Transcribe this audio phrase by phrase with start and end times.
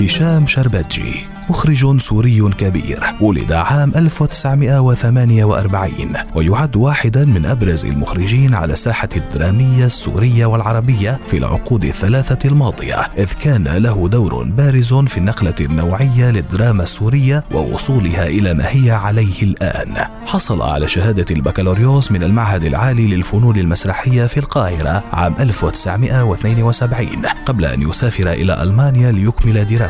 [0.00, 9.08] هشام شربتجي مخرج سوري كبير ولد عام 1948 ويعد واحدا من أبرز المخرجين على الساحة
[9.16, 16.30] الدرامية السورية والعربية في العقود الثلاثة الماضية إذ كان له دور بارز في النقلة النوعية
[16.30, 19.94] للدراما السورية ووصولها إلى ما هي عليه الآن.
[20.26, 27.82] حصل على شهادة البكالوريوس من المعهد العالي للفنون المسرحية في القاهرة عام 1972 قبل أن
[27.82, 29.85] يسافر إلى ألمانيا ليكمل دراسته.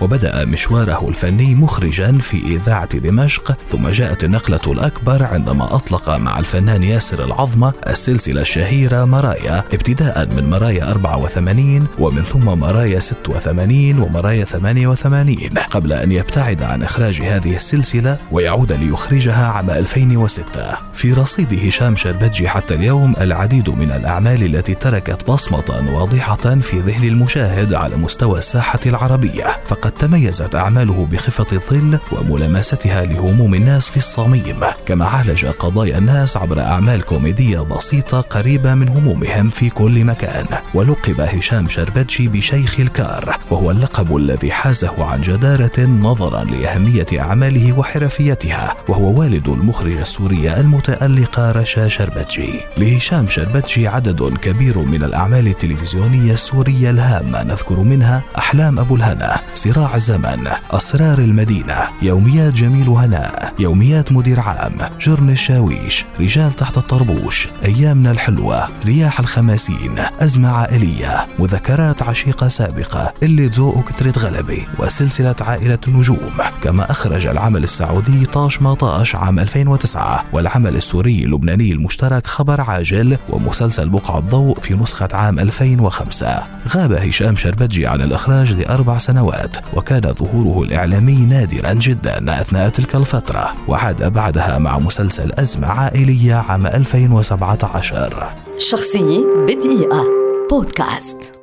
[0.00, 6.38] وبدأ مشوار مشواره الفني مخرجا في إذاعة دمشق ثم جاءت النقلة الأكبر عندما أطلق مع
[6.38, 14.44] الفنان ياسر العظمة السلسلة الشهيرة مرايا ابتداء من مرايا 84 ومن ثم مرايا 86 ومرايا
[14.44, 15.36] 88
[15.70, 22.48] قبل أن يبتعد عن إخراج هذه السلسلة ويعود ليخرجها عام 2006 في رصيد هشام شربتجي
[22.48, 28.80] حتى اليوم العديد من الأعمال التي تركت بصمة واضحة في ذهن المشاهد على مستوى الساحة
[28.86, 29.19] العربية.
[29.66, 36.36] فقد تميزت أعمال أعماله بخفة الظل وملامستها لهموم الناس في الصميم كما عالج قضايا الناس
[36.36, 40.46] عبر أعمال كوميدية بسيطة قريبة من همومهم في كل مكان.
[40.74, 48.74] ولقب هشام شربتشي بشيخ الكار وهو اللقب الذي حازه عن جدارة نظرا لأهمية أعماله وحرفيتها
[48.88, 56.90] وهو والد المخرج السورية المتألقة رشا شربتشي لهشام شربتشي عدد كبير من الأعمال التلفزيونية السورية
[56.90, 64.40] الهامة نذكر منها أحلام أبو الهنا صراع الزمن أسرار المدينة يوميات جميل هناء يوميات مدير
[64.40, 73.12] عام جرن الشاويش رجال تحت الطربوش أيامنا الحلوة رياح الخماسين أزمة عائلية مذكرات عشيقة سابقة
[73.22, 76.30] اللي ذوق كترة غلبة وسلسلة عائلة النجوم.
[76.62, 83.18] كما أخرج العمل السعودي طاش ما طاش عام 2009 والعمل السوري اللبناني المشترك خبر عاجل
[83.28, 90.00] ومسلسل بقع الضوء في نسخة عام 2005 غاب هشام شربتجي عن الإخراج لأربع سنوات وكان
[90.00, 98.32] ظهوره الإعلامي نادرا جدا أثناء تلك الفترة وعاد بعدها مع مسلسل أزمة عائلية عام 2017
[98.58, 100.04] شخصية بدقيقة.
[100.50, 101.39] بودكاست.